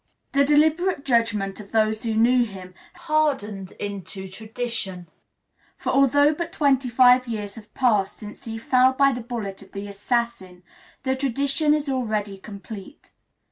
The 0.31 0.43
deliberate 0.45 1.05
judgment 1.05 1.59
of 1.59 1.71
those 1.71 2.01
who 2.01 2.15
knew 2.15 2.43
him 2.43 2.73
has 2.93 3.03
hardened 3.03 3.73
into 3.73 4.27
tradition; 4.27 5.07
for 5.77 5.91
although 5.91 6.33
but 6.33 6.51
twenty 6.51 6.89
five 6.89 7.27
years 7.27 7.53
have 7.53 7.71
passed 7.75 8.17
since 8.17 8.45
he 8.45 8.57
fell 8.57 8.93
by 8.93 9.11
the 9.11 9.21
bullet 9.21 9.61
of 9.61 9.73
the 9.73 9.87
assassin, 9.87 10.63
the 11.03 11.15
tradition 11.15 11.75
is 11.75 11.87
already 11.87 12.39
complete. 12.39 13.11